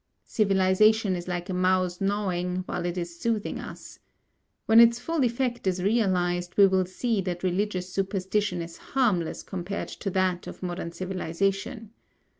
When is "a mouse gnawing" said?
1.47-2.63